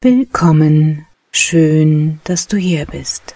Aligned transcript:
Willkommen, 0.00 1.06
schön, 1.30 2.20
dass 2.24 2.46
du 2.46 2.56
hier 2.56 2.86
bist. 2.86 3.34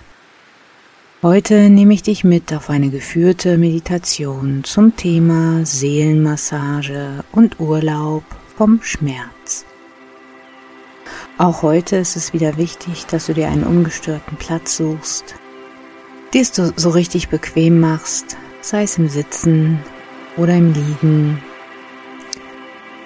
Heute 1.22 1.68
nehme 1.68 1.92
ich 1.92 2.02
dich 2.02 2.24
mit 2.24 2.54
auf 2.54 2.70
eine 2.70 2.88
geführte 2.88 3.58
Meditation 3.58 4.64
zum 4.64 4.96
Thema 4.96 5.66
Seelenmassage 5.66 7.24
und 7.32 7.60
Urlaub 7.60 8.24
vom 8.56 8.80
Schmerz. 8.82 9.66
Auch 11.36 11.60
heute 11.60 11.96
ist 11.96 12.16
es 12.16 12.32
wieder 12.32 12.56
wichtig, 12.56 13.04
dass 13.04 13.26
du 13.26 13.34
dir 13.34 13.48
einen 13.48 13.64
ungestörten 13.64 14.38
Platz 14.38 14.78
suchst, 14.78 15.34
dir 16.32 16.40
es 16.40 16.54
so 16.54 16.88
richtig 16.88 17.28
bequem 17.28 17.80
machst, 17.80 18.38
sei 18.62 18.84
es 18.84 18.96
im 18.96 19.10
Sitzen 19.10 19.78
oder 20.36 20.54
im 20.54 20.72
Liegen 20.72 21.42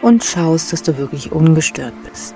und 0.03 0.25
schaust, 0.25 0.73
dass 0.73 0.83
du 0.83 0.97
wirklich 0.99 1.33
ungestört 1.33 1.95
bist. 2.09 2.35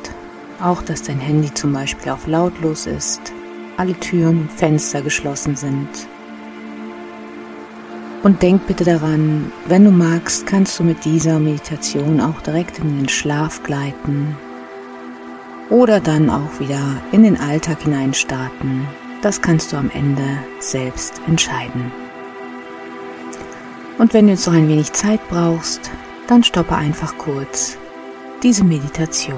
Auch, 0.62 0.82
dass 0.82 1.02
dein 1.02 1.18
Handy 1.18 1.52
zum 1.54 1.72
Beispiel 1.72 2.12
auf 2.12 2.26
lautlos 2.26 2.86
ist, 2.86 3.20
alle 3.76 3.94
Türen 3.94 4.42
und 4.42 4.52
Fenster 4.52 5.02
geschlossen 5.02 5.56
sind. 5.56 5.88
Und 8.22 8.42
denk 8.42 8.66
bitte 8.66 8.84
daran, 8.84 9.50
wenn 9.66 9.84
du 9.84 9.90
magst, 9.90 10.46
kannst 10.46 10.78
du 10.78 10.84
mit 10.84 11.04
dieser 11.04 11.38
Meditation 11.38 12.20
auch 12.20 12.40
direkt 12.42 12.78
in 12.78 12.98
den 12.98 13.08
Schlaf 13.08 13.62
gleiten 13.62 14.36
oder 15.70 16.00
dann 16.00 16.28
auch 16.28 16.60
wieder 16.60 16.80
in 17.12 17.22
den 17.22 17.40
Alltag 17.40 17.82
hineinstarten. 17.82 18.86
Das 19.22 19.40
kannst 19.40 19.72
du 19.72 19.76
am 19.76 19.90
Ende 19.94 20.38
selbst 20.58 21.20
entscheiden. 21.26 21.92
Und 24.00 24.14
wenn 24.14 24.24
du 24.24 24.32
jetzt 24.32 24.46
noch 24.46 24.54
ein 24.54 24.66
wenig 24.66 24.94
Zeit 24.94 25.20
brauchst, 25.28 25.90
dann 26.26 26.42
stoppe 26.42 26.74
einfach 26.74 27.18
kurz 27.18 27.76
diese 28.42 28.64
Meditation. 28.64 29.36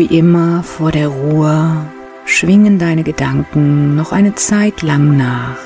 Wie 0.00 0.16
immer 0.16 0.62
vor 0.62 0.92
der 0.92 1.08
Ruhe 1.08 1.84
schwingen 2.24 2.78
deine 2.78 3.02
Gedanken 3.02 3.96
noch 3.96 4.12
eine 4.12 4.34
Zeit 4.34 4.80
lang 4.80 5.18
nach, 5.18 5.58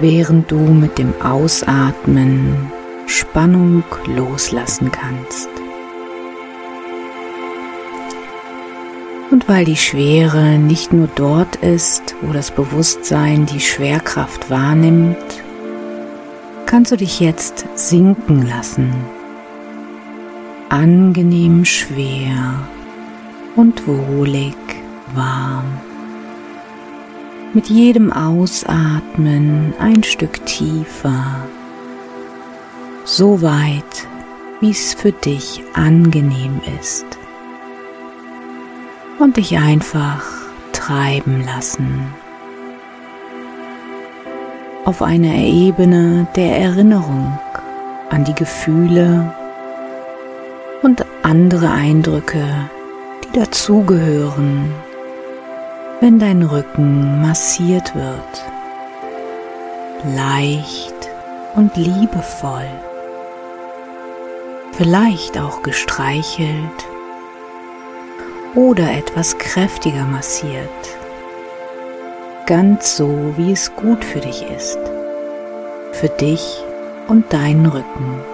während 0.00 0.50
du 0.50 0.58
mit 0.58 0.98
dem 0.98 1.14
Ausatmen 1.22 2.56
Spannung 3.06 3.84
loslassen 4.16 4.90
kannst. 4.90 5.48
Und 9.30 9.48
weil 9.48 9.64
die 9.64 9.76
Schwere 9.76 10.58
nicht 10.58 10.92
nur 10.92 11.08
dort 11.14 11.54
ist, 11.54 12.16
wo 12.20 12.32
das 12.32 12.50
Bewusstsein 12.50 13.46
die 13.46 13.60
Schwerkraft 13.60 14.50
wahrnimmt, 14.50 15.16
kannst 16.66 16.90
du 16.90 16.96
dich 16.96 17.20
jetzt 17.20 17.64
sinken 17.76 18.44
lassen 18.44 19.21
angenehm 20.72 21.66
schwer 21.66 22.66
und 23.56 23.86
wohlig 23.86 24.56
warm. 25.14 25.66
Mit 27.52 27.68
jedem 27.68 28.10
Ausatmen 28.10 29.74
ein 29.78 30.02
Stück 30.02 30.46
tiefer, 30.46 31.46
so 33.04 33.42
weit, 33.42 34.08
wie 34.60 34.70
es 34.70 34.94
für 34.94 35.12
dich 35.12 35.62
angenehm 35.74 36.62
ist. 36.80 37.04
Und 39.18 39.36
dich 39.36 39.58
einfach 39.58 40.24
treiben 40.72 41.44
lassen. 41.44 42.06
Auf 44.86 45.02
einer 45.02 45.34
Ebene 45.34 46.26
der 46.34 46.56
Erinnerung 46.56 47.38
an 48.08 48.24
die 48.24 48.34
Gefühle 48.34 49.34
und 50.82 51.04
andere 51.22 51.70
Eindrücke, 51.70 52.44
die 53.24 53.38
dazugehören, 53.38 54.74
wenn 56.00 56.18
dein 56.18 56.42
Rücken 56.42 57.22
massiert 57.22 57.94
wird, 57.94 58.44
leicht 60.16 60.94
und 61.54 61.76
liebevoll, 61.76 62.68
vielleicht 64.72 65.38
auch 65.38 65.62
gestreichelt 65.62 66.88
oder 68.54 68.90
etwas 68.90 69.38
kräftiger 69.38 70.04
massiert, 70.04 70.68
ganz 72.46 72.96
so, 72.96 73.34
wie 73.36 73.52
es 73.52 73.74
gut 73.76 74.04
für 74.04 74.20
dich 74.20 74.44
ist, 74.50 74.78
für 75.92 76.08
dich 76.08 76.64
und 77.06 77.32
deinen 77.32 77.66
Rücken 77.66 78.31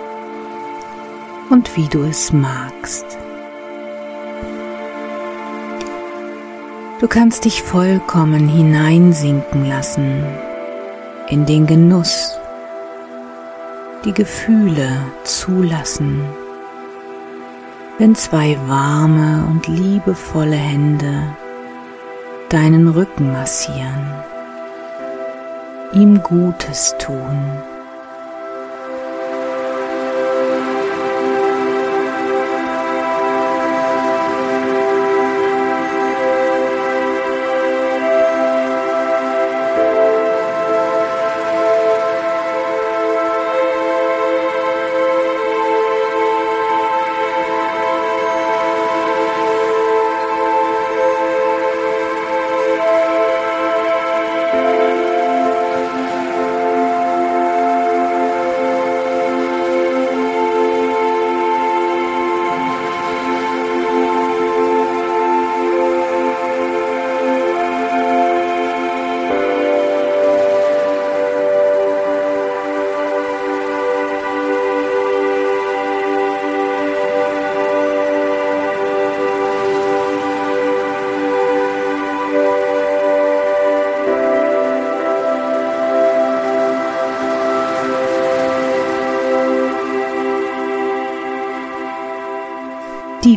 und 1.51 1.77
wie 1.77 1.89
du 1.89 2.03
es 2.05 2.33
magst. 2.33 3.19
Du 7.01 7.07
kannst 7.07 7.45
dich 7.45 7.63
vollkommen 7.63 8.49
hineinsinken 8.49 9.69
lassen 9.69 10.25
in 11.29 11.47
den 11.47 11.67
Genuss, 11.67 12.37
die 14.05 14.13
Gefühle 14.13 14.89
zulassen, 15.25 16.21
wenn 17.99 18.15
zwei 18.15 18.59
warme 18.67 19.47
und 19.49 19.69
liebevolle 19.69 20.57
Hände 20.57 21.37
deinen 22.49 22.89
Rücken 22.89 23.33
massieren, 23.33 24.13
ihm 25.93 26.23
Gutes 26.23 26.97
tun. 26.99 27.63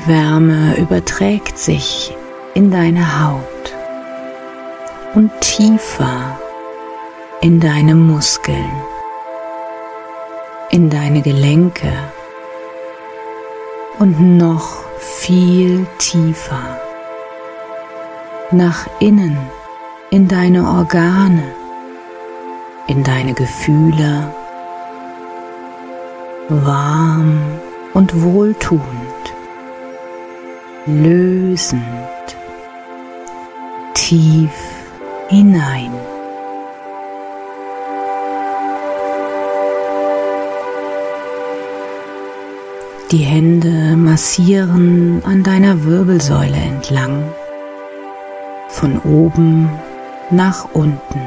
Die 0.03 0.07
Wärme 0.07 0.77
überträgt 0.77 1.57
sich 1.57 2.15
in 2.53 2.71
deine 2.71 3.24
Haut 3.24 3.74
und 5.13 5.31
tiefer 5.42 6.39
in 7.42 7.59
deine 7.59 7.95
Muskeln, 7.95 8.71
in 10.69 10.89
deine 10.89 11.21
Gelenke 11.21 11.92
und 14.00 14.38
noch 14.38 14.80
viel 15.00 15.86
tiefer 15.98 16.80
nach 18.51 18.88
innen 19.00 19.38
in 20.09 20.27
deine 20.27 20.68
Organe, 20.68 21.44
in 22.88 23.03
deine 23.03 23.33
Gefühle, 23.33 24.33
warm 26.50 27.39
und 27.94 28.21
wohltuend, 28.24 29.00
lösend, 30.88 31.81
tief 33.94 34.51
hinein. 35.30 35.92
Die 43.12 43.18
Hände 43.18 43.95
massieren 43.98 45.22
an 45.25 45.44
deiner 45.44 45.83
Wirbelsäule 45.83 46.56
entlang, 46.56 47.25
von 48.69 48.98
oben 49.00 49.69
nach 50.31 50.68
unten. 50.74 51.22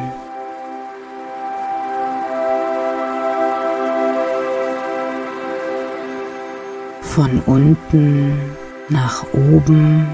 Von 7.03 7.41
unten 7.47 8.57
nach 8.89 9.25
oben, 9.33 10.07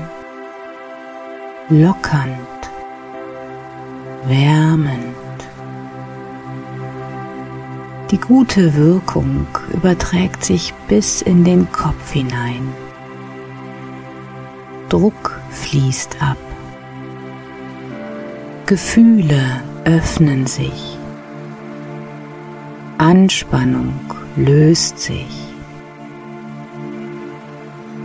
lockernd, 1.69 2.71
wärmend. 4.27 5.17
Die 8.11 8.19
gute 8.19 8.75
Wirkung 8.77 9.47
überträgt 9.73 10.45
sich 10.45 10.75
bis 10.89 11.23
in 11.23 11.45
den 11.45 11.71
Kopf 11.73 12.13
hinein. 12.13 12.73
Druck 14.89 15.41
fließt 15.51 16.17
ab. 16.21 16.37
Gefühle 18.67 19.63
öffnen 19.85 20.47
sich. 20.47 20.99
Anspannung 22.99 23.95
löst 24.37 24.99
sich. 24.99 25.50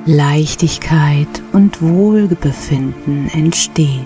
Leichtigkeit 0.07 1.27
und 1.51 1.81
Wohlbefinden 1.81 3.27
entsteht. 3.33 4.05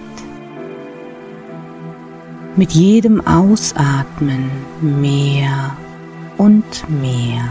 Mit 2.55 2.71
jedem 2.71 3.25
Ausatmen 3.27 4.49
mehr 4.79 5.75
und 6.37 6.89
mehr. 7.01 7.49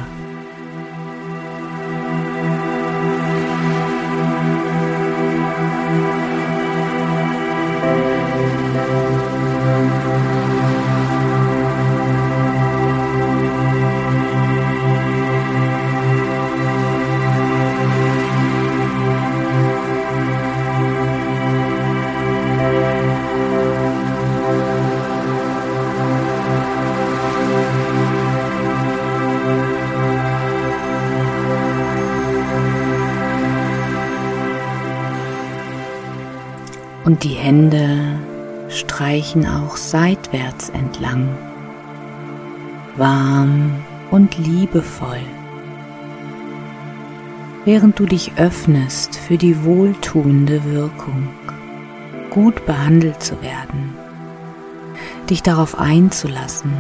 Und 37.19 37.25
die 37.25 37.35
Hände 37.35 37.99
streichen 38.69 39.45
auch 39.45 39.77
seitwärts 39.77 40.69
entlang, 40.69 41.37
warm 42.97 43.75
und 44.13 44.39
liebevoll, 44.39 45.19
während 47.65 47.99
du 47.99 48.07
dich 48.07 48.35
öffnest 48.37 49.17
für 49.17 49.37
die 49.37 49.65
wohltuende 49.65 50.63
Wirkung, 50.67 51.29
gut 52.31 52.65
behandelt 52.67 53.21
zu 53.21 53.43
werden, 53.43 53.95
dich 55.29 55.43
darauf 55.43 55.77
einzulassen, 55.77 56.71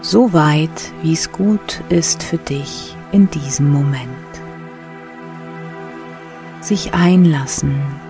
so 0.00 0.32
weit 0.32 0.92
wie 1.02 1.12
es 1.12 1.30
gut 1.30 1.80
ist 1.90 2.24
für 2.24 2.38
dich 2.38 2.96
in 3.12 3.30
diesem 3.30 3.70
Moment. 3.70 4.08
Sich 6.60 6.92
einlassen 6.92 8.03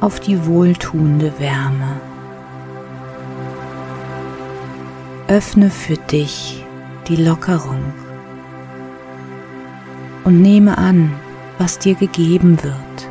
auf 0.00 0.20
die 0.20 0.46
wohltuende 0.46 1.32
Wärme. 1.38 2.00
Öffne 5.26 5.70
für 5.70 5.96
dich 5.96 6.64
die 7.08 7.16
Lockerung 7.16 7.92
und 10.24 10.40
nehme 10.40 10.78
an, 10.78 11.12
was 11.58 11.78
dir 11.78 11.94
gegeben 11.94 12.58
wird. 12.62 13.08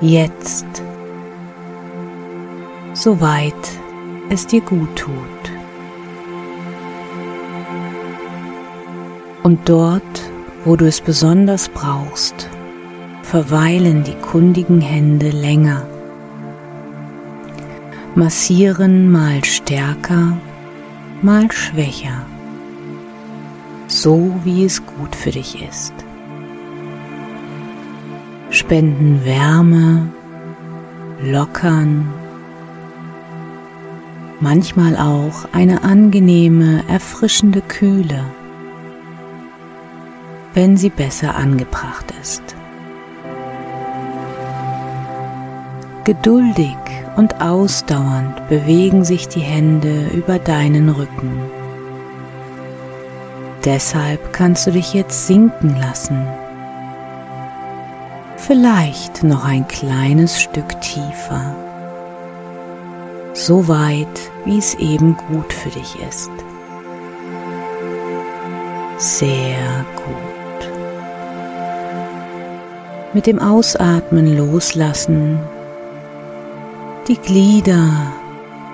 Jetzt, 0.00 0.66
soweit 2.92 3.54
es 4.28 4.46
dir 4.46 4.60
gut 4.60 4.94
tut. 4.96 5.12
Und 9.42 9.68
dort, 9.68 10.02
wo 10.64 10.76
du 10.76 10.86
es 10.86 11.00
besonders 11.00 11.68
brauchst, 11.68 12.48
verweilen 13.34 14.04
die 14.04 14.14
kundigen 14.14 14.80
Hände 14.80 15.30
länger, 15.30 15.84
massieren 18.14 19.10
mal 19.10 19.44
stärker, 19.44 20.38
mal 21.20 21.50
schwächer, 21.50 22.24
so 23.88 24.32
wie 24.44 24.64
es 24.64 24.86
gut 24.86 25.16
für 25.16 25.32
dich 25.32 25.60
ist. 25.68 25.94
Spenden 28.50 29.24
Wärme, 29.24 30.08
lockern, 31.20 32.06
manchmal 34.38 34.96
auch 34.96 35.52
eine 35.52 35.82
angenehme, 35.82 36.84
erfrischende 36.86 37.62
Kühle, 37.62 38.24
wenn 40.52 40.76
sie 40.76 40.90
besser 40.90 41.34
angebracht 41.34 42.14
ist. 42.22 42.54
Geduldig 46.04 46.76
und 47.16 47.40
ausdauernd 47.40 48.46
bewegen 48.50 49.06
sich 49.06 49.26
die 49.26 49.40
Hände 49.40 50.08
über 50.12 50.38
deinen 50.38 50.90
Rücken. 50.90 51.40
Deshalb 53.64 54.34
kannst 54.34 54.66
du 54.66 54.72
dich 54.72 54.92
jetzt 54.92 55.26
sinken 55.26 55.74
lassen. 55.80 56.26
Vielleicht 58.36 59.22
noch 59.22 59.46
ein 59.46 59.66
kleines 59.66 60.38
Stück 60.38 60.78
tiefer. 60.82 61.56
So 63.32 63.66
weit, 63.66 64.30
wie 64.44 64.58
es 64.58 64.74
eben 64.74 65.16
gut 65.16 65.50
für 65.54 65.70
dich 65.70 65.96
ist. 66.06 66.30
Sehr 68.98 69.86
gut. 69.96 70.70
Mit 73.14 73.26
dem 73.26 73.38
Ausatmen 73.38 74.36
loslassen 74.36 75.40
die 77.08 77.18
Glieder 77.18 78.12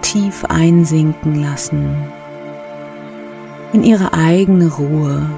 tief 0.02 0.44
einsinken 0.44 1.42
lassen 1.42 1.96
in 3.72 3.82
ihre 3.82 4.12
eigene 4.12 4.68
Ruhe, 4.68 5.28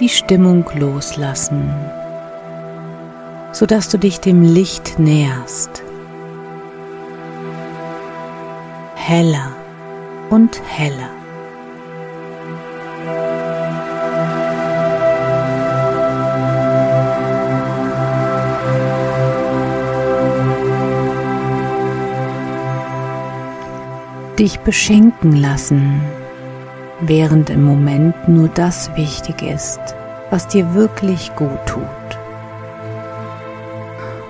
die 0.00 0.08
Stimmung 0.08 0.68
loslassen, 0.74 1.72
sodass 3.52 3.88
du 3.88 3.98
dich 3.98 4.18
dem 4.20 4.42
Licht 4.42 4.98
näherst, 4.98 5.82
heller 8.96 9.52
und 10.30 10.60
heller. 10.66 11.23
Dich 24.38 24.60
beschenken 24.60 25.36
lassen 25.36 26.00
während 27.00 27.50
im 27.50 27.64
Moment 27.64 28.28
nur 28.28 28.48
das 28.48 28.94
wichtig 28.96 29.42
ist, 29.42 29.80
was 30.30 30.48
dir 30.48 30.74
wirklich 30.74 31.34
gut 31.36 31.66
tut. 31.66 31.84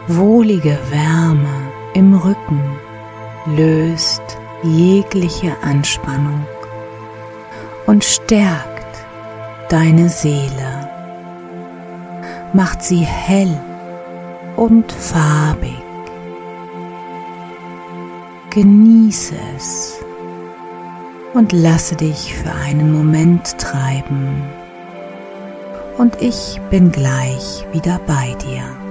Wohlige 0.08 0.78
Wärme 0.90 1.70
im 1.94 2.14
Rücken 2.14 2.62
löst 3.56 4.23
jegliche 4.62 5.56
Anspannung 5.62 6.46
und 7.87 8.04
stärkt 8.04 9.06
deine 9.68 10.08
Seele, 10.08 10.88
macht 12.52 12.82
sie 12.82 13.04
hell 13.04 13.61
und 14.56 14.90
farbig. 14.92 15.83
Genieße 18.54 19.34
es 19.56 19.99
und 21.32 21.50
lasse 21.50 21.96
dich 21.96 22.37
für 22.37 22.52
einen 22.52 22.92
Moment 22.92 23.58
treiben. 23.58 24.44
Und 25.99 26.23
ich 26.23 26.61
bin 26.70 26.92
gleich 26.92 27.66
wieder 27.73 28.00
bei 28.06 28.32
dir. 28.46 28.83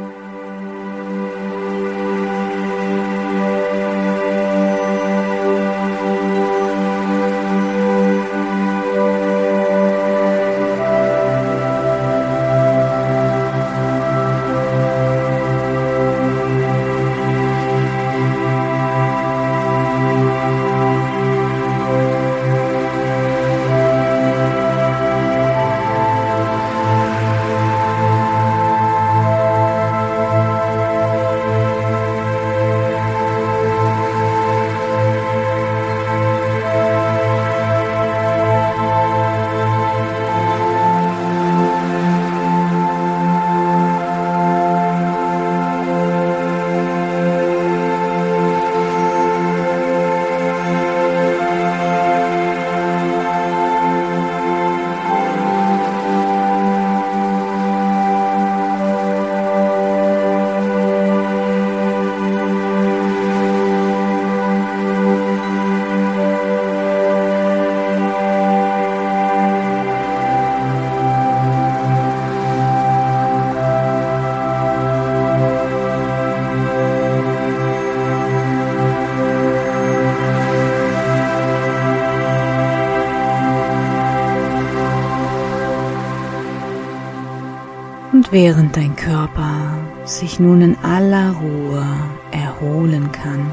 Während 88.34 88.76
dein 88.76 88.96
Körper 88.96 89.78
sich 90.06 90.40
nun 90.40 90.62
in 90.62 90.78
aller 90.84 91.34
Ruhe 91.34 91.86
erholen 92.32 93.12
kann, 93.12 93.46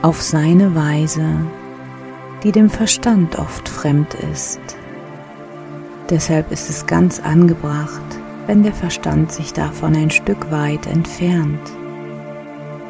auf 0.00 0.22
seine 0.22 0.74
Weise, 0.74 1.26
die 2.42 2.50
dem 2.50 2.70
Verstand 2.70 3.38
oft 3.38 3.68
fremd 3.68 4.14
ist. 4.32 4.58
Deshalb 6.08 6.50
ist 6.50 6.70
es 6.70 6.86
ganz 6.86 7.20
angebracht, 7.20 8.00
wenn 8.46 8.62
der 8.62 8.72
Verstand 8.72 9.30
sich 9.30 9.52
davon 9.52 9.94
ein 9.94 10.10
Stück 10.10 10.50
weit 10.50 10.86
entfernt, 10.86 11.60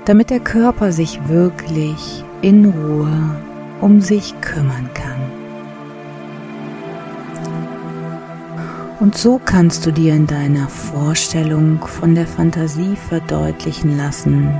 damit 0.04 0.30
der 0.30 0.40
Körper 0.40 0.92
sich 0.92 1.28
wirklich 1.28 2.24
in 2.40 2.66
Ruhe 2.66 3.36
um 3.80 4.00
sich 4.00 4.40
kümmern 4.40 4.88
kann. 4.94 5.01
Und 9.02 9.18
so 9.18 9.40
kannst 9.44 9.84
du 9.84 9.90
dir 9.90 10.14
in 10.14 10.28
deiner 10.28 10.68
Vorstellung 10.68 11.84
von 11.84 12.14
der 12.14 12.24
Fantasie 12.24 12.94
verdeutlichen 12.94 13.96
lassen, 13.96 14.54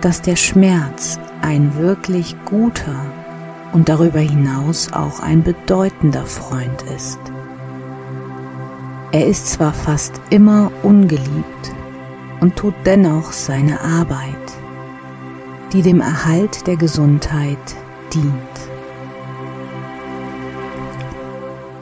dass 0.00 0.20
der 0.20 0.34
Schmerz 0.34 1.20
ein 1.42 1.76
wirklich 1.76 2.34
guter 2.44 3.06
und 3.72 3.88
darüber 3.88 4.18
hinaus 4.18 4.92
auch 4.92 5.20
ein 5.20 5.44
bedeutender 5.44 6.26
Freund 6.26 6.82
ist. 6.96 7.20
Er 9.12 9.28
ist 9.28 9.46
zwar 9.46 9.72
fast 9.72 10.20
immer 10.30 10.72
ungeliebt 10.82 11.72
und 12.40 12.56
tut 12.56 12.74
dennoch 12.84 13.30
seine 13.30 13.80
Arbeit, 13.80 14.56
die 15.72 15.82
dem 15.82 16.00
Erhalt 16.00 16.66
der 16.66 16.74
Gesundheit 16.76 17.76
dient. 18.12 18.55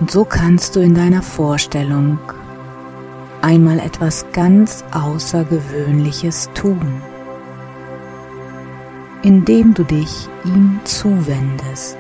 Und 0.04 0.10
so 0.10 0.26
kannst 0.26 0.76
du 0.76 0.80
in 0.80 0.94
deiner 0.94 1.22
Vorstellung 1.22 2.18
einmal 3.40 3.78
etwas 3.78 4.26
ganz 4.34 4.84
Außergewöhnliches 4.92 6.50
tun, 6.52 7.00
indem 9.22 9.72
du 9.72 9.82
dich 9.82 10.28
ihm 10.44 10.78
zuwendest 10.84 11.96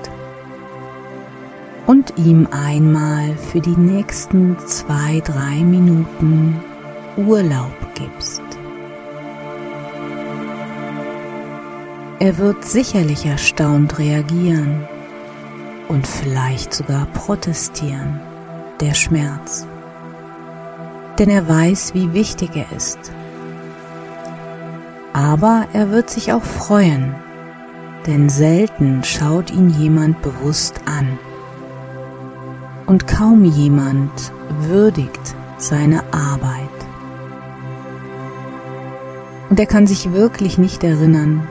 und 1.86 2.12
ihm 2.18 2.46
einmal 2.50 3.34
für 3.38 3.60
die 3.60 3.74
nächsten 3.74 4.58
zwei, 4.66 5.20
drei 5.20 5.64
Minuten 5.64 6.60
Urlaub 7.16 7.72
gibst. 7.94 8.42
Er 12.18 12.36
wird 12.36 12.66
sicherlich 12.66 13.24
erstaunt 13.24 13.98
reagieren 13.98 14.86
und 15.88 16.06
vielleicht 16.06 16.72
sogar 16.72 17.06
protestieren, 17.06 18.20
der 18.80 18.94
Schmerz. 18.94 19.66
Denn 21.18 21.28
er 21.28 21.48
weiß, 21.48 21.94
wie 21.94 22.12
wichtig 22.12 22.50
er 22.54 22.76
ist. 22.76 22.98
Aber 25.12 25.66
er 25.72 25.90
wird 25.90 26.10
sich 26.10 26.32
auch 26.32 26.42
freuen, 26.42 27.14
denn 28.06 28.28
selten 28.28 29.04
schaut 29.04 29.50
ihn 29.50 29.70
jemand 29.70 30.20
bewusst 30.22 30.80
an. 30.86 31.18
Und 32.86 33.06
kaum 33.06 33.44
jemand 33.44 34.32
würdigt 34.60 35.34
seine 35.56 36.02
Arbeit. 36.12 36.68
Und 39.50 39.60
er 39.60 39.66
kann 39.66 39.86
sich 39.86 40.12
wirklich 40.12 40.58
nicht 40.58 40.82
erinnern, 40.82 41.46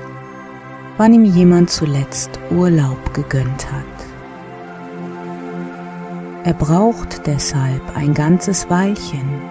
wann 0.97 1.13
ihm 1.13 1.23
jemand 1.23 1.69
zuletzt 1.69 2.39
Urlaub 2.51 3.13
gegönnt 3.13 3.71
hat. 3.71 3.92
Er 6.45 6.53
braucht 6.53 7.25
deshalb 7.25 7.95
ein 7.95 8.13
ganzes 8.13 8.69
Weilchen, 8.69 9.41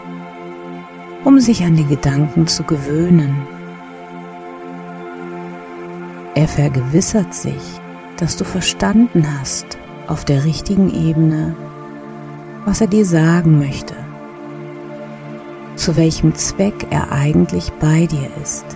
um 1.25 1.40
sich 1.40 1.64
an 1.64 1.75
die 1.75 1.87
Gedanken 1.87 2.46
zu 2.46 2.64
gewöhnen. 2.64 3.34
Er 6.34 6.46
vergewissert 6.46 7.32
sich, 7.32 7.62
dass 8.18 8.37
du 8.37 8.44
verstanden 8.44 9.26
hast 9.40 9.78
auf 10.06 10.26
der 10.26 10.44
richtigen 10.44 10.92
Ebene, 10.92 11.56
was 12.66 12.82
er 12.82 12.88
dir 12.88 13.06
sagen 13.06 13.58
möchte, 13.58 13.94
zu 15.76 15.96
welchem 15.96 16.34
Zweck 16.34 16.88
er 16.90 17.11
eigentlich 17.11 17.72
bei 17.80 18.04
dir 18.04 18.28
ist. 18.42 18.66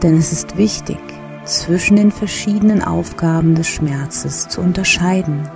Denn 0.00 0.16
es 0.16 0.32
ist 0.32 0.56
wichtig, 0.56 0.98
zwischen 1.44 1.96
den 1.96 2.10
verschiedenen 2.10 2.82
Aufgaben 2.82 3.54
des 3.54 3.68
Schmerzes 3.68 4.48
zu 4.48 4.60
unterscheiden. 4.60 5.48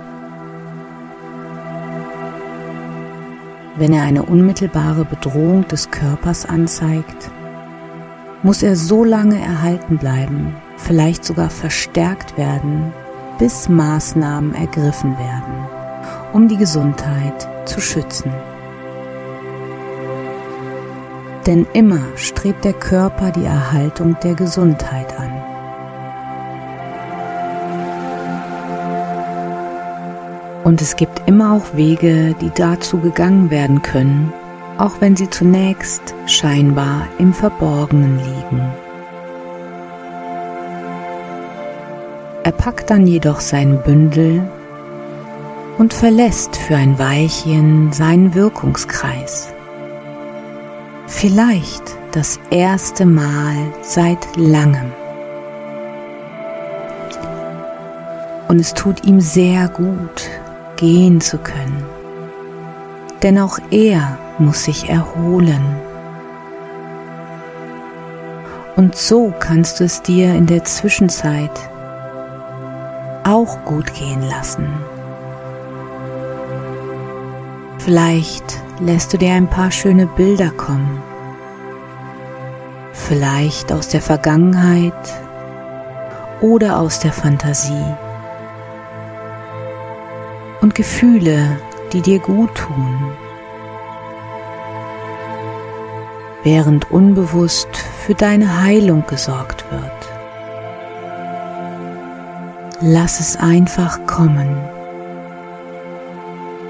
Wenn 3.77 3.93
er 3.93 4.03
eine 4.03 4.23
unmittelbare 4.23 5.05
Bedrohung 5.05 5.67
des 5.67 5.91
Körpers 5.91 6.45
anzeigt, 6.45 7.29
muss 8.41 8.63
er 8.63 8.75
so 8.75 9.03
lange 9.03 9.41
erhalten 9.41 9.97
bleiben, 9.97 10.55
vielleicht 10.77 11.25
sogar 11.25 11.49
verstärkt 11.49 12.37
werden, 12.37 12.93
bis 13.37 13.67
Maßnahmen 13.67 14.55
ergriffen 14.55 15.17
werden, 15.17 15.67
um 16.31 16.47
die 16.47 16.57
Gesundheit 16.57 17.49
zu 17.65 17.81
schützen. 17.81 18.31
Denn 21.45 21.67
immer 21.73 22.01
strebt 22.15 22.63
der 22.65 22.73
Körper 22.73 23.31
die 23.31 23.45
Erhaltung 23.45 24.15
der 24.23 24.35
Gesundheit 24.35 25.19
an. 25.19 25.34
Und 30.75 30.81
es 30.81 30.97
gibt 30.97 31.21
immer 31.25 31.53
auch 31.53 31.77
Wege, 31.77 32.35
die 32.41 32.51
dazu 32.53 32.97
gegangen 32.97 33.49
werden 33.49 33.81
können, 33.81 34.33
auch 34.77 34.99
wenn 34.99 35.15
sie 35.15 35.29
zunächst 35.29 36.13
scheinbar 36.27 37.07
im 37.17 37.33
Verborgenen 37.33 38.17
liegen. 38.17 38.61
Er 42.43 42.51
packt 42.51 42.89
dann 42.89 43.07
jedoch 43.07 43.39
sein 43.39 43.81
Bündel 43.83 44.43
und 45.77 45.93
verlässt 45.93 46.57
für 46.57 46.75
ein 46.75 46.99
Weilchen 46.99 47.93
seinen 47.93 48.35
Wirkungskreis. 48.35 49.53
Vielleicht 51.07 51.83
das 52.11 52.37
erste 52.49 53.05
Mal 53.05 53.55
seit 53.81 54.27
langem. 54.35 54.91
Und 58.49 58.59
es 58.59 58.73
tut 58.73 59.05
ihm 59.05 59.21
sehr 59.21 59.69
gut, 59.69 60.29
gehen 60.75 61.21
zu 61.21 61.37
können. 61.37 61.85
Denn 63.23 63.39
auch 63.39 63.59
er 63.71 64.17
muss 64.37 64.63
sich 64.63 64.89
erholen. 64.89 65.63
Und 68.75 68.95
so 68.95 69.33
kannst 69.39 69.79
du 69.79 69.85
es 69.85 70.01
dir 70.01 70.33
in 70.35 70.47
der 70.47 70.65
Zwischenzeit 70.65 71.51
auch 73.23 73.63
gut 73.65 73.93
gehen 73.93 74.21
lassen. 74.21 74.67
Vielleicht 77.79 78.61
lässt 78.79 79.13
du 79.13 79.17
dir 79.17 79.33
ein 79.33 79.49
paar 79.49 79.71
schöne 79.71 80.07
Bilder 80.07 80.49
kommen. 80.49 81.01
Vielleicht 82.93 83.71
aus 83.71 83.87
der 83.87 84.01
Vergangenheit 84.01 84.93
oder 86.41 86.79
aus 86.79 86.99
der 86.99 87.13
Fantasie. 87.13 87.95
Gefühle, 90.75 91.57
die 91.93 92.01
dir 92.01 92.19
gut 92.19 92.53
tun. 92.53 93.11
Während 96.43 96.91
unbewusst 96.91 97.69
für 98.05 98.13
deine 98.13 98.61
Heilung 98.61 99.03
gesorgt 99.07 99.65
wird. 99.71 99.91
Lass 102.81 103.21
es 103.21 103.37
einfach 103.37 104.05
kommen. 104.05 104.55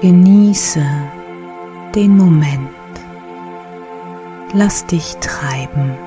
Genieße 0.00 0.86
den 1.96 2.16
Moment. 2.16 2.70
Lass 4.52 4.86
dich 4.86 5.16
treiben. 5.16 6.05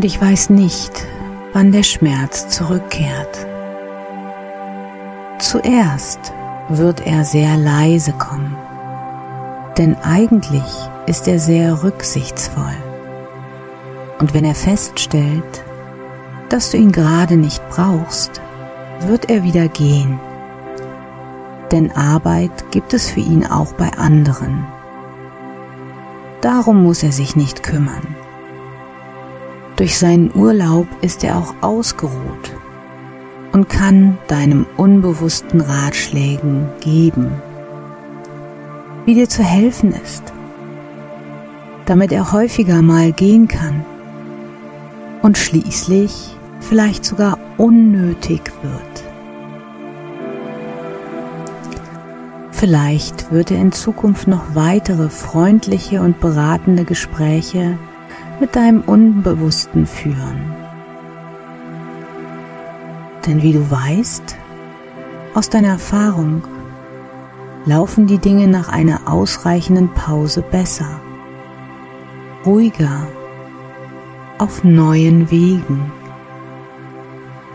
Und 0.00 0.06
ich 0.06 0.18
weiß 0.18 0.48
nicht, 0.48 1.06
wann 1.52 1.72
der 1.72 1.82
Schmerz 1.82 2.48
zurückkehrt. 2.48 3.46
Zuerst 5.38 6.32
wird 6.70 7.06
er 7.06 7.26
sehr 7.26 7.58
leise 7.58 8.14
kommen, 8.14 8.56
denn 9.76 9.94
eigentlich 9.96 10.64
ist 11.04 11.28
er 11.28 11.38
sehr 11.38 11.82
rücksichtsvoll. 11.82 12.78
Und 14.20 14.32
wenn 14.32 14.46
er 14.46 14.54
feststellt, 14.54 15.64
dass 16.48 16.70
du 16.70 16.78
ihn 16.78 16.92
gerade 16.92 17.36
nicht 17.36 17.62
brauchst, 17.68 18.40
wird 19.00 19.28
er 19.28 19.42
wieder 19.42 19.68
gehen. 19.68 20.18
Denn 21.72 21.92
Arbeit 21.92 22.70
gibt 22.70 22.94
es 22.94 23.10
für 23.10 23.20
ihn 23.20 23.44
auch 23.44 23.74
bei 23.74 23.92
anderen. 23.98 24.66
Darum 26.40 26.84
muss 26.84 27.02
er 27.02 27.12
sich 27.12 27.36
nicht 27.36 27.62
kümmern. 27.62 28.09
Durch 29.80 29.96
seinen 29.96 30.30
Urlaub 30.34 30.86
ist 31.00 31.24
er 31.24 31.38
auch 31.38 31.54
ausgeruht 31.62 32.54
und 33.52 33.70
kann 33.70 34.18
deinem 34.28 34.66
unbewussten 34.76 35.62
Ratschlägen 35.62 36.68
geben, 36.82 37.32
wie 39.06 39.14
dir 39.14 39.26
zu 39.26 39.42
helfen 39.42 39.94
ist, 39.94 40.22
damit 41.86 42.12
er 42.12 42.30
häufiger 42.30 42.82
mal 42.82 43.10
gehen 43.12 43.48
kann 43.48 43.82
und 45.22 45.38
schließlich 45.38 46.36
vielleicht 46.60 47.06
sogar 47.06 47.38
unnötig 47.56 48.52
wird. 48.60 49.04
Vielleicht 52.50 53.32
wird 53.32 53.50
er 53.50 53.62
in 53.62 53.72
Zukunft 53.72 54.28
noch 54.28 54.54
weitere 54.54 55.08
freundliche 55.08 56.02
und 56.02 56.20
beratende 56.20 56.84
Gespräche 56.84 57.78
mit 58.40 58.56
deinem 58.56 58.80
Unbewussten 58.80 59.86
führen. 59.86 60.54
Denn 63.26 63.42
wie 63.42 63.52
du 63.52 63.70
weißt, 63.70 64.36
aus 65.34 65.50
deiner 65.50 65.68
Erfahrung 65.68 66.42
laufen 67.66 68.06
die 68.06 68.18
Dinge 68.18 68.48
nach 68.48 68.68
einer 68.68 69.02
ausreichenden 69.06 69.92
Pause 69.92 70.42
besser, 70.42 71.00
ruhiger, 72.44 73.06
auf 74.38 74.64
neuen 74.64 75.30
Wegen, 75.30 75.92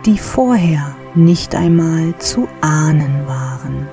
die 0.05 0.19
vorher 0.19 0.95
nicht 1.15 1.55
einmal 1.55 2.15
zu 2.19 2.47
ahnen 2.61 3.25
waren. 3.25 3.87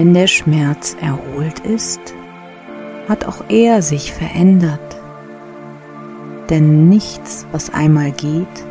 Wenn 0.00 0.14
der 0.14 0.28
Schmerz 0.28 0.96
erholt 1.02 1.58
ist, 1.58 2.00
hat 3.06 3.26
auch 3.26 3.44
er 3.50 3.82
sich 3.82 4.14
verändert. 4.14 4.96
Denn 6.48 6.88
nichts, 6.88 7.46
was 7.52 7.68
einmal 7.68 8.10
geht, 8.10 8.64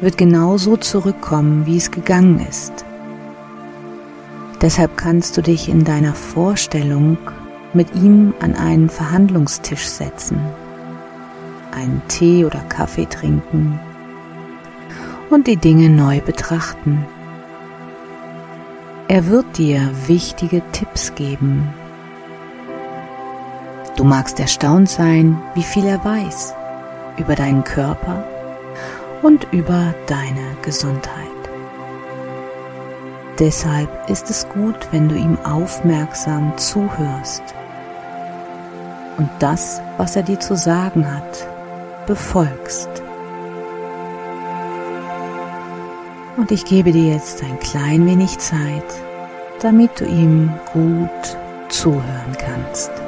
wird 0.00 0.16
genauso 0.16 0.76
zurückkommen, 0.76 1.66
wie 1.66 1.76
es 1.76 1.90
gegangen 1.90 2.46
ist. 2.48 2.84
Deshalb 4.60 4.96
kannst 4.96 5.36
du 5.36 5.42
dich 5.42 5.68
in 5.68 5.82
deiner 5.82 6.14
Vorstellung 6.14 7.18
mit 7.74 7.96
ihm 7.96 8.32
an 8.38 8.54
einen 8.54 8.88
Verhandlungstisch 8.88 9.88
setzen, 9.88 10.38
einen 11.72 12.02
Tee 12.06 12.44
oder 12.44 12.60
Kaffee 12.68 13.06
trinken 13.06 13.80
und 15.28 15.48
die 15.48 15.56
Dinge 15.56 15.90
neu 15.90 16.20
betrachten. 16.20 17.04
Er 19.08 19.28
wird 19.28 19.56
dir 19.56 19.88
wichtige 20.08 20.62
Tipps 20.72 21.14
geben. 21.14 21.72
Du 23.96 24.02
magst 24.02 24.40
erstaunt 24.40 24.90
sein, 24.90 25.40
wie 25.54 25.62
viel 25.62 25.86
er 25.86 26.04
weiß 26.04 26.54
über 27.16 27.36
deinen 27.36 27.62
Körper 27.62 28.24
und 29.22 29.46
über 29.52 29.94
deine 30.08 30.56
Gesundheit. 30.62 31.12
Deshalb 33.38 34.10
ist 34.10 34.28
es 34.28 34.48
gut, 34.48 34.88
wenn 34.90 35.08
du 35.08 35.14
ihm 35.14 35.38
aufmerksam 35.44 36.52
zuhörst 36.56 37.44
und 39.18 39.30
das, 39.38 39.80
was 39.98 40.16
er 40.16 40.24
dir 40.24 40.40
zu 40.40 40.56
sagen 40.56 41.06
hat, 41.06 41.46
befolgst. 42.08 43.05
Und 46.36 46.50
ich 46.50 46.64
gebe 46.66 46.92
dir 46.92 47.14
jetzt 47.14 47.42
ein 47.42 47.58
klein 47.60 48.06
wenig 48.06 48.38
Zeit, 48.38 48.84
damit 49.60 49.98
du 49.98 50.04
ihm 50.04 50.50
gut 50.72 51.36
zuhören 51.70 52.36
kannst. 52.38 53.05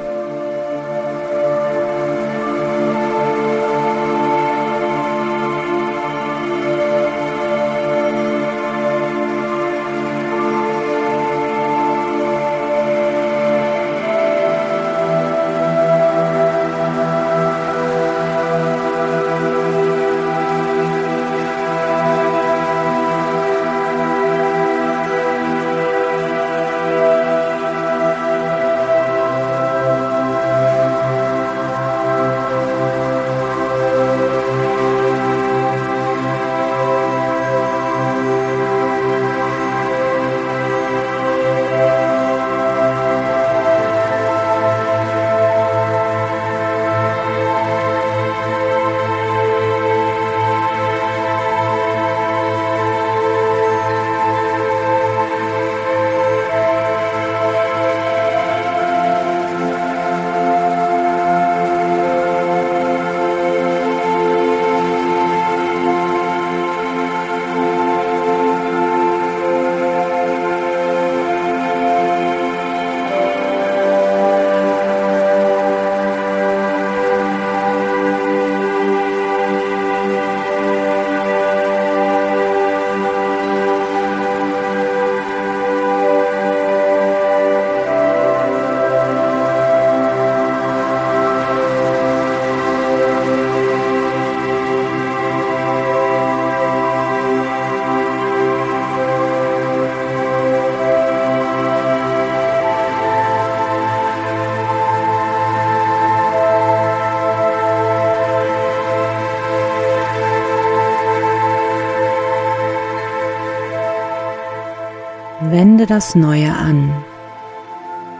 Das 115.89 116.13
Neue 116.13 116.53
an, 116.53 116.93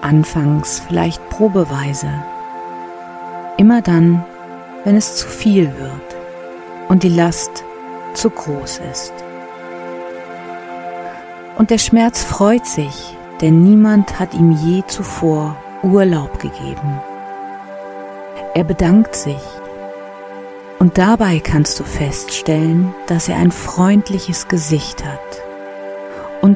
anfangs 0.01 0.81
vielleicht 0.87 1.29
probeweise, 1.29 2.09
immer 3.57 3.83
dann, 3.83 4.25
wenn 4.85 4.95
es 4.95 5.17
zu 5.17 5.27
viel 5.27 5.65
wird 5.77 6.15
und 6.87 7.03
die 7.03 7.09
Last 7.09 7.63
zu 8.15 8.31
groß 8.31 8.81
ist. 8.91 9.13
Und 11.59 11.69
der 11.69 11.77
Schmerz 11.77 12.23
freut 12.23 12.65
sich, 12.65 13.15
denn 13.39 13.61
niemand 13.61 14.19
hat 14.19 14.33
ihm 14.33 14.51
je 14.51 14.83
zuvor 14.87 15.55
Urlaub 15.83 16.39
gegeben. 16.39 16.99
Er 18.55 18.63
bedankt 18.63 19.15
sich 19.15 19.43
und 20.79 20.97
dabei 20.97 21.39
kannst 21.39 21.79
du 21.79 21.83
feststellen, 21.83 22.95
dass 23.05 23.29
er 23.29 23.35
ein 23.35 23.51
freundliches 23.51 24.47
Gesicht 24.47 25.05
hat 25.05 25.28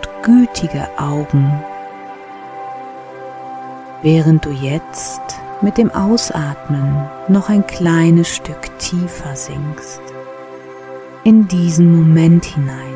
und 0.04 0.24
gütige 0.24 0.88
Augen, 0.98 1.64
während 4.02 4.46
du 4.46 4.50
jetzt 4.50 5.22
mit 5.62 5.78
dem 5.78 5.92
Ausatmen 5.92 7.06
noch 7.28 7.50
ein 7.50 7.66
kleines 7.68 8.28
Stück 8.28 8.78
tiefer 8.80 9.36
sinkst, 9.36 10.02
in 11.24 11.48
diesen 11.48 11.96
Moment 11.96 12.46
hinein 12.46 12.96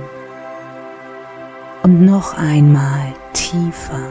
und 1.84 2.06
noch 2.06 2.38
einmal 2.38 3.13
tiefer, 3.34 4.10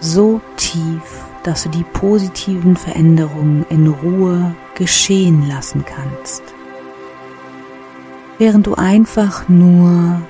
so 0.00 0.40
tief, 0.56 1.24
dass 1.42 1.64
du 1.64 1.68
die 1.70 1.84
positiven 1.84 2.76
Veränderungen 2.76 3.66
in 3.70 3.86
Ruhe 3.88 4.54
geschehen 4.74 5.48
lassen 5.48 5.84
kannst. 5.84 6.42
Während 8.38 8.66
du 8.66 8.74
einfach 8.74 9.48
nur 9.48 10.20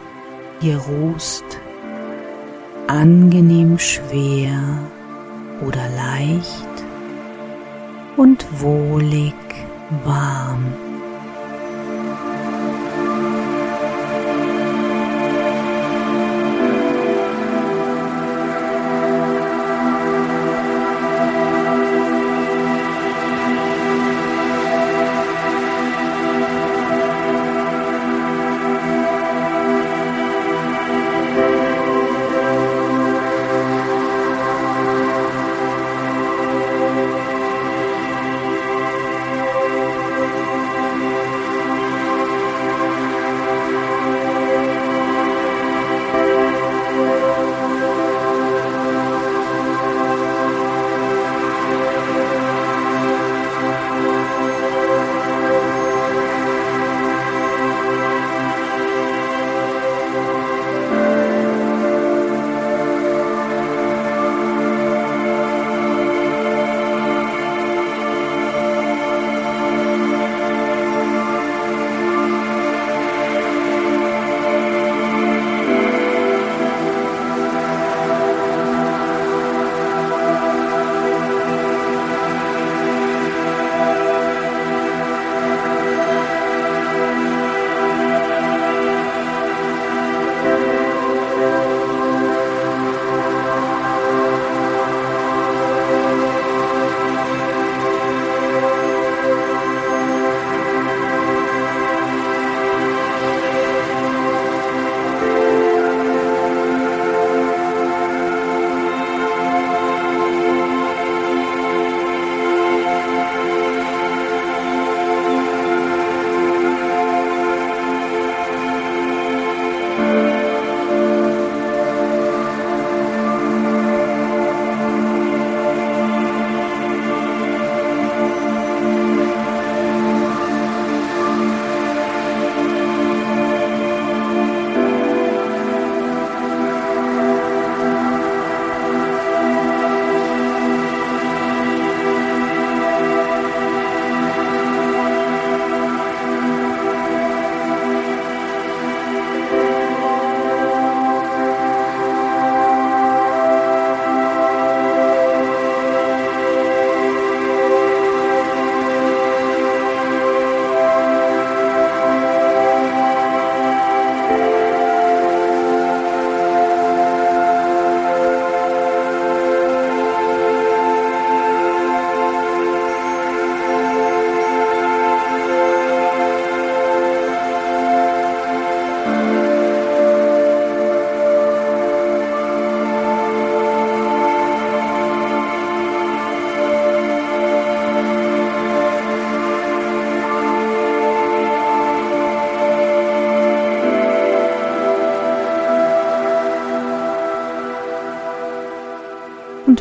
hier 0.60 0.78
ruhst, 0.78 1.44
angenehm 2.86 3.78
schwer 3.78 4.60
oder 5.66 5.88
leicht 5.96 6.84
und 8.16 8.46
wohlig 8.60 9.34
warm. 10.04 10.83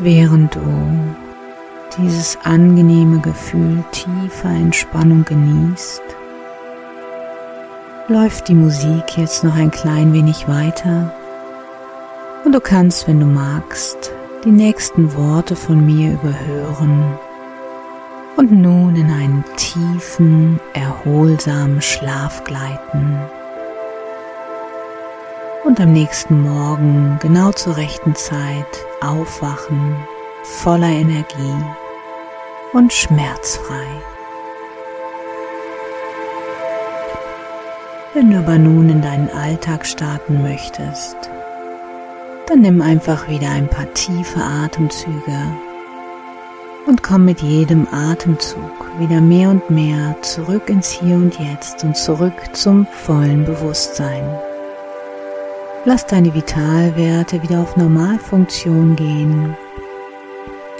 Während 0.03 0.55
du 0.55 1.15
dieses 1.97 2.37
angenehme 2.43 3.19
Gefühl 3.19 3.83
tiefer 3.91 4.49
Entspannung 4.49 5.23
genießt, 5.23 6.01
läuft 8.07 8.49
die 8.49 8.55
Musik 8.55 9.17
jetzt 9.17 9.43
noch 9.43 9.55
ein 9.55 9.71
klein 9.71 10.13
wenig 10.13 10.47
weiter 10.47 11.13
und 12.43 12.51
du 12.51 12.59
kannst, 12.59 13.07
wenn 13.07 13.19
du 13.19 13.25
magst, 13.25 14.11
die 14.43 14.51
nächsten 14.51 15.15
Worte 15.15 15.55
von 15.55 15.85
mir 15.85 16.13
überhören 16.13 17.17
und 18.35 18.51
nun 18.51 18.95
in 18.95 19.09
einen 19.09 19.45
tiefen, 19.55 20.59
erholsamen 20.73 21.81
Schlaf 21.81 22.43
gleiten. 22.43 23.19
Und 25.63 25.79
am 25.79 25.93
nächsten 25.93 26.41
Morgen 26.41 27.17
genau 27.21 27.51
zur 27.53 27.77
rechten 27.77 28.15
Zeit 28.15 28.85
aufwachen, 29.01 29.95
voller 30.43 30.89
Energie 30.89 31.63
und 32.73 32.91
schmerzfrei. 32.91 33.85
Wenn 38.13 38.29
du 38.29 38.39
aber 38.39 38.57
nun 38.57 38.89
in 38.89 39.01
deinen 39.01 39.29
Alltag 39.29 39.85
starten 39.85 40.43
möchtest, 40.43 41.15
dann 42.47 42.59
nimm 42.59 42.81
einfach 42.81 43.29
wieder 43.29 43.49
ein 43.49 43.69
paar 43.69 43.91
tiefe 43.93 44.41
Atemzüge 44.41 45.39
und 46.85 47.01
komm 47.03 47.23
mit 47.23 47.41
jedem 47.41 47.87
Atemzug 47.91 48.99
wieder 48.99 49.21
mehr 49.21 49.49
und 49.49 49.69
mehr 49.69 50.15
zurück 50.23 50.69
ins 50.69 50.91
Hier 50.91 51.15
und 51.15 51.39
Jetzt 51.39 51.85
und 51.85 51.95
zurück 51.95 52.33
zum 52.51 52.85
vollen 52.85 53.45
Bewusstsein. 53.45 54.25
Lass 55.85 56.07
deine 56.07 56.33
Vitalwerte 56.33 57.43
wieder 57.43 57.59
auf 57.59 57.75
Normalfunktion 57.75 58.95
gehen 58.95 59.57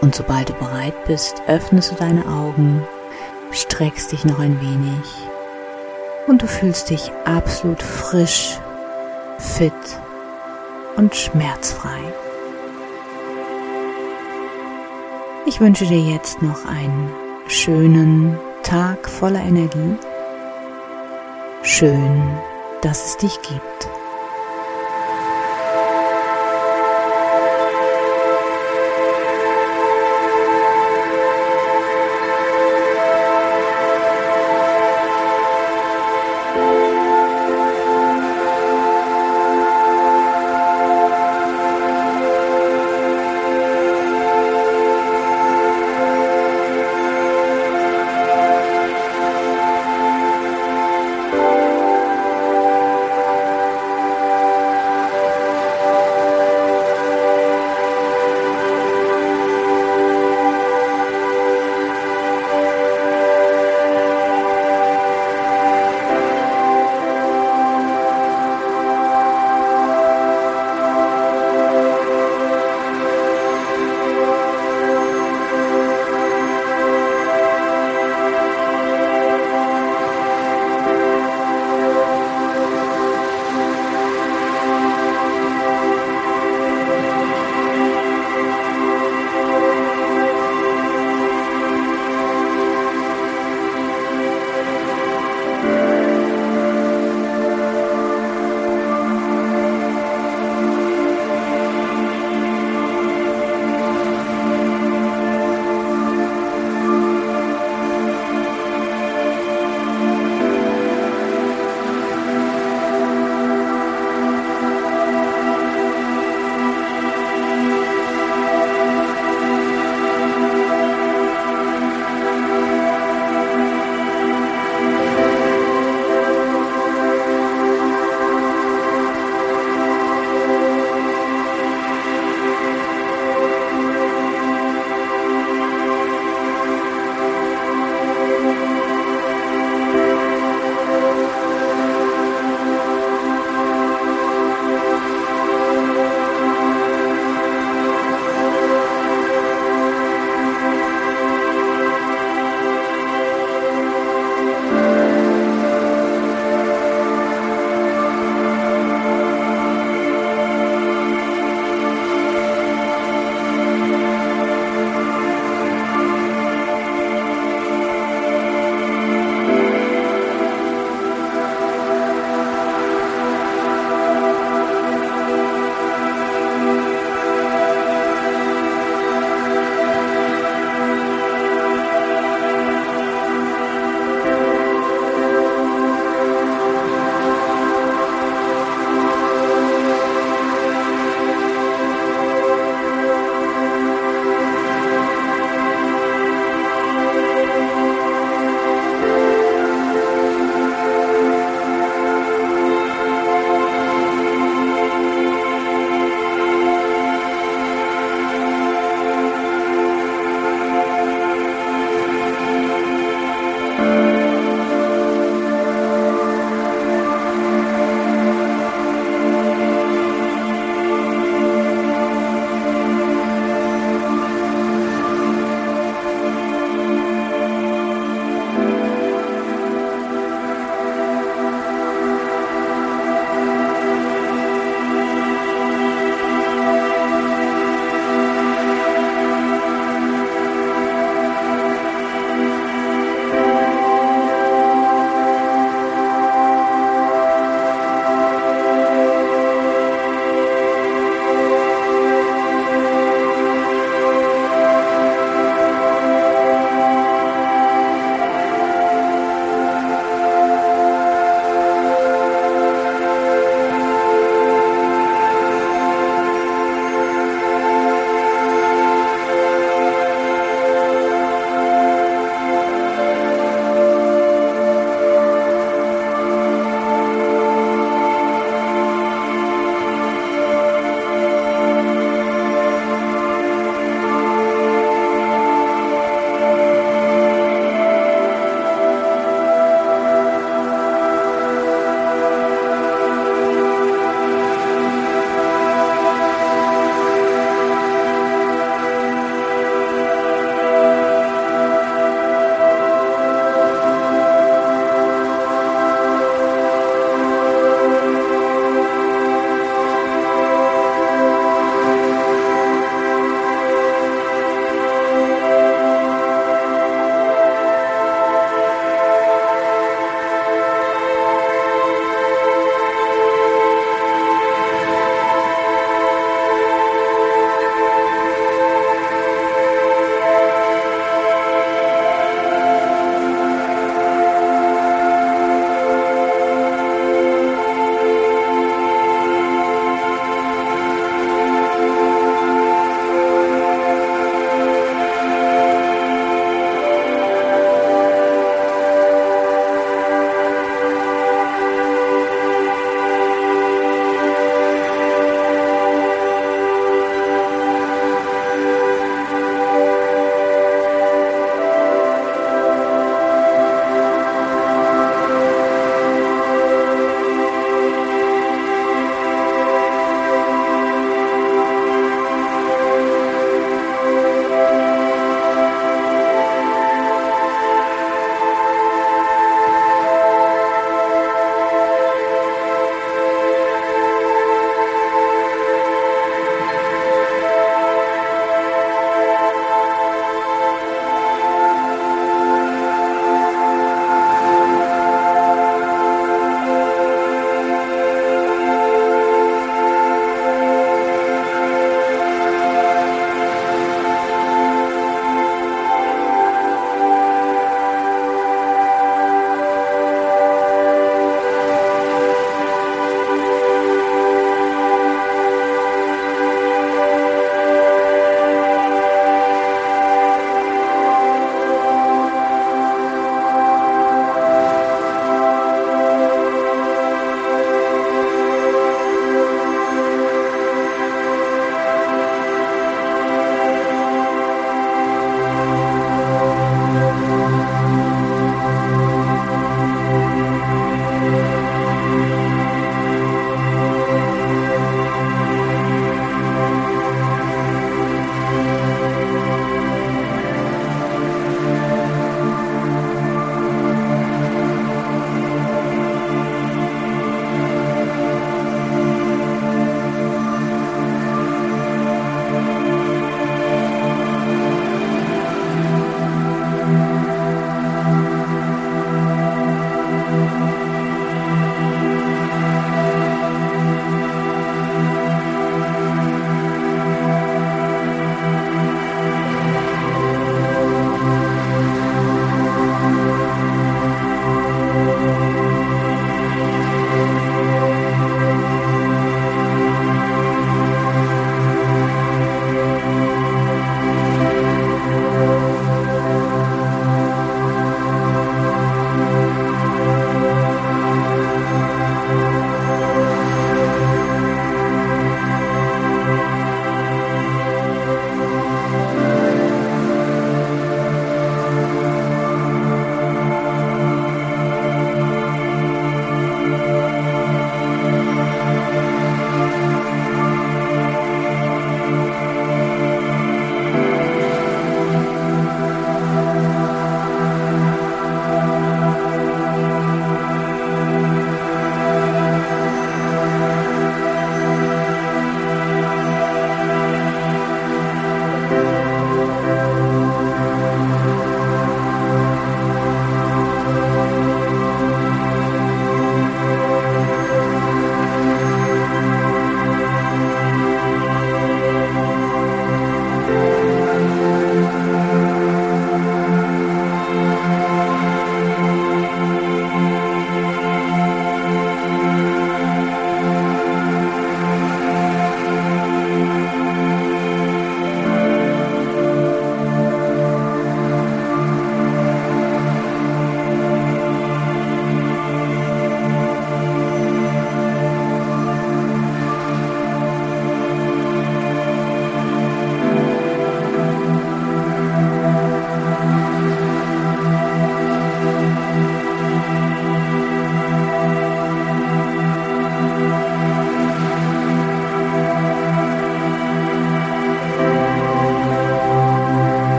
und 0.00 0.12
sobald 0.12 0.48
du 0.48 0.54
bereit 0.54 1.04
bist, 1.06 1.40
öffnest 1.46 1.92
du 1.92 1.94
deine 1.94 2.26
Augen, 2.26 2.82
streckst 3.52 4.10
dich 4.10 4.24
noch 4.24 4.40
ein 4.40 4.60
wenig 4.60 5.04
und 6.26 6.42
du 6.42 6.48
fühlst 6.48 6.90
dich 6.90 7.12
absolut 7.24 7.80
frisch, 7.80 8.58
fit 9.38 9.72
und 10.96 11.14
schmerzfrei. 11.14 12.00
Ich 15.46 15.60
wünsche 15.60 15.86
dir 15.86 16.00
jetzt 16.00 16.42
noch 16.42 16.66
einen 16.66 17.08
schönen 17.46 18.36
Tag 18.64 19.08
voller 19.08 19.42
Energie. 19.42 19.96
Schön, 21.62 22.20
dass 22.82 23.06
es 23.06 23.16
dich 23.16 23.40
gibt. 23.42 23.88